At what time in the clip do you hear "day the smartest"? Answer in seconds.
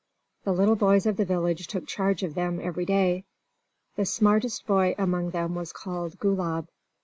2.85-4.65